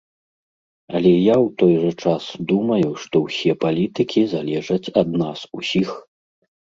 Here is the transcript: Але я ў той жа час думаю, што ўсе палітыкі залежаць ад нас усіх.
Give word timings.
Але 0.99 1.09
я 1.09 1.33
ў 1.33 1.47
той 1.61 1.73
жа 1.81 1.91
час 2.05 2.23
думаю, 2.51 2.87
што 3.03 3.15
ўсе 3.25 3.51
палітыкі 3.65 4.23
залежаць 4.33 4.91
ад 5.03 5.09
нас 5.23 5.39
усіх. 5.61 5.89